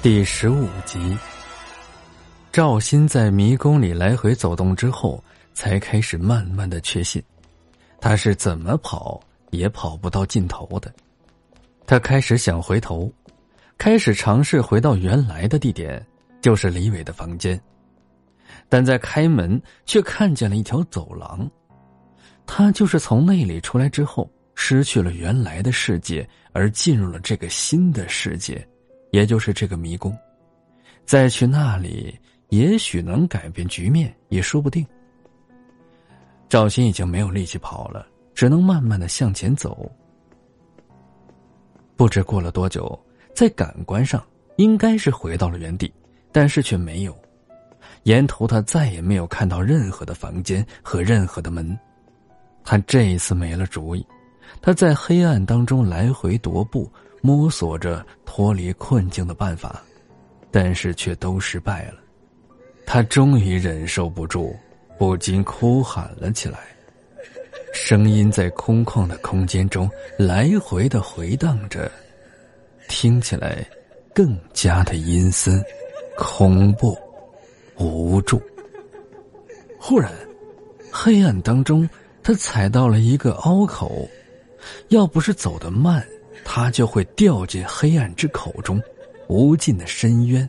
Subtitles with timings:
[0.00, 1.18] 第十五集，
[2.52, 5.22] 赵鑫在迷宫里来回走动之后，
[5.54, 7.20] 才开始慢慢的确信，
[8.00, 9.20] 他是怎么跑
[9.50, 10.94] 也跑不到尽头的。
[11.84, 13.12] 他开始想回头，
[13.76, 16.06] 开始尝试回到原来的地点，
[16.40, 17.60] 就是李伟的房间。
[18.68, 21.50] 但在开门却看见了一条走廊，
[22.46, 28.64] 他就是从那里出来之后，失去了原来的世界，而进入了这个新的世界。
[29.10, 30.16] 也就是这个迷宫，
[31.04, 32.18] 再去那里，
[32.50, 34.86] 也许能改变局面，也说不定。
[36.48, 39.90] 赵鑫已经没有力气跑了，只能慢慢的向前走。
[41.96, 42.98] 不知过了多久，
[43.34, 44.24] 在感官上
[44.56, 45.92] 应该是回到了原地，
[46.30, 47.16] 但是却没有。
[48.04, 51.78] 沿途他再也没有看到任何的房间和任何的门。
[52.64, 54.06] 他这一次没了主意，
[54.62, 56.90] 他在黑暗当中来回踱步。
[57.20, 59.82] 摸索着脱离困境的办法，
[60.50, 61.94] 但是却都失败了。
[62.86, 64.56] 他终于忍受不住，
[64.98, 66.58] 不禁哭喊了起来。
[67.74, 71.90] 声音在空旷的空间中来回的回荡着，
[72.88, 73.64] 听起来
[74.14, 75.62] 更加的阴森、
[76.16, 76.96] 恐怖、
[77.76, 78.40] 无助。
[79.78, 80.10] 忽然，
[80.90, 81.88] 黑暗当中，
[82.22, 84.08] 他踩到了一个凹口，
[84.88, 86.04] 要不是走得慢。
[86.44, 88.80] 他就会掉进黑暗之口中，
[89.28, 90.48] 无尽的深渊。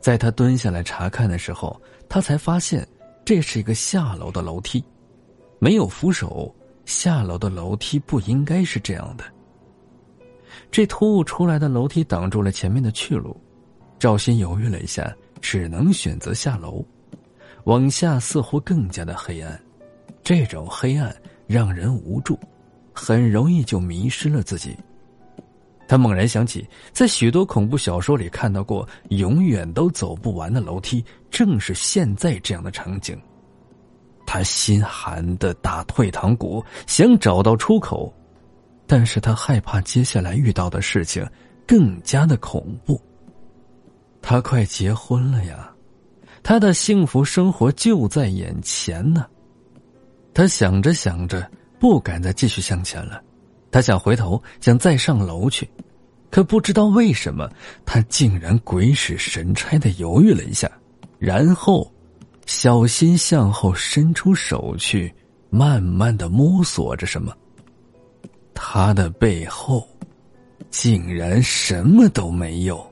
[0.00, 2.86] 在他蹲下来查看的时候，他才发现
[3.24, 4.84] 这是一个下楼的楼梯，
[5.58, 6.54] 没有扶手，
[6.84, 9.24] 下楼的楼梯不应该是这样的。
[10.70, 13.36] 这突兀出来的楼梯挡住了前面的去路，
[13.98, 16.84] 赵鑫犹豫了一下，只能选择下楼。
[17.64, 19.60] 往下似乎更加的黑暗，
[20.22, 21.14] 这种黑暗
[21.48, 22.38] 让人无助。
[22.96, 24.74] 很容易就迷失了自己。
[25.86, 33.16] 他猛然想起，在许多恐怖小说里看到过永远都走不完的楼梯，正是现在这样的场景。
[34.26, 38.12] 他心寒的打退堂鼓，想找到出口，
[38.86, 41.24] 但是他害怕接下来遇到的事情
[41.68, 43.00] 更加的恐怖。
[44.20, 45.70] 他快结婚了呀，
[46.42, 49.24] 他的幸福生活就在眼前呢。
[50.34, 51.48] 他想着想着。
[51.78, 53.22] 不敢再继续向前了，
[53.70, 55.68] 他想回头，想再上楼去，
[56.30, 57.50] 可不知道为什么，
[57.84, 60.70] 他竟然鬼使神差的犹豫了一下，
[61.18, 61.90] 然后
[62.46, 65.12] 小心向后伸出手去，
[65.50, 67.34] 慢慢的摸索着什么。
[68.54, 69.86] 他的背后，
[70.70, 72.84] 竟然什么都没有。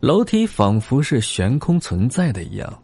[0.00, 2.82] 楼梯仿佛是悬空存在的一样，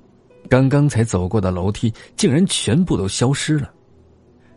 [0.48, 3.72] 刚刚才走过的楼梯竟然全部都消失了。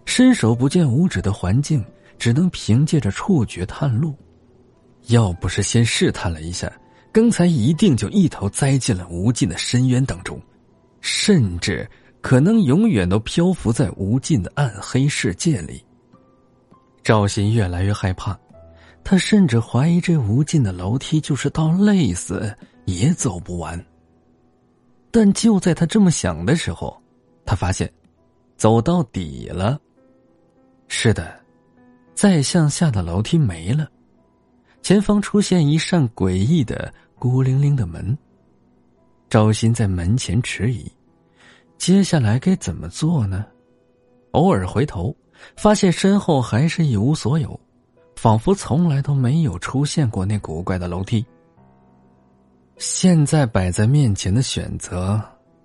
[0.06, 1.84] 伸手不见五指的环境，
[2.18, 4.14] 只能凭借着触觉探路。
[5.08, 6.72] 要不是先试探了一下，
[7.12, 10.42] 刚才一定就一头栽进了无尽的深渊当中，
[11.02, 11.88] 甚至
[12.22, 15.84] 可能永远都漂浮在无尽的暗黑世界里。
[17.04, 18.40] 赵鑫越来越害怕，
[19.04, 22.52] 他甚至怀疑这无尽的楼梯就是到累死
[22.86, 23.84] 也走不完。
[25.12, 27.00] 但就在他这么想的时候，
[27.46, 27.92] 他发现，
[28.58, 29.80] 走到底了。
[30.88, 31.40] 是的，
[32.14, 33.90] 再向下的楼梯没了，
[34.82, 38.18] 前方出现一扇诡异的孤零零的门。
[39.30, 40.90] 赵鑫在门前迟疑，
[41.78, 43.46] 接下来该怎么做呢？
[44.32, 45.14] 偶尔回头，
[45.58, 47.60] 发现身后还是一无所有，
[48.16, 51.26] 仿佛从来都没有出现过那古怪的楼梯。
[52.78, 55.22] 现在摆在面前的选择，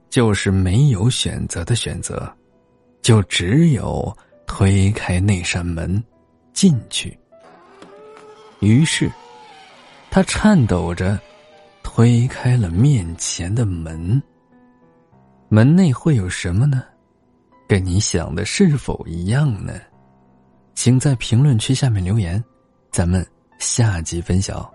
[0.08, 2.32] 就是没有选择的选择，
[3.02, 4.16] 就只有。
[4.60, 6.04] 推开那扇门，
[6.52, 7.18] 进去。
[8.60, 9.10] 于是，
[10.10, 11.18] 他颤抖着
[11.82, 14.22] 推开了面前的门。
[15.48, 16.84] 门内会有什么呢？
[17.66, 19.72] 跟你想的是否一样呢？
[20.74, 22.44] 请在评论区下面留言，
[22.90, 23.26] 咱们
[23.58, 24.70] 下集分享。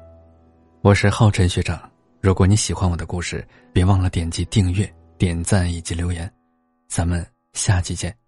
[0.81, 1.79] 我是浩辰学长，
[2.21, 6.27] 如果你喜欢我的故事，别忘了点击订阅、点赞以及留言。
[6.87, 7.23] 咱们
[7.53, 8.24] 下期见。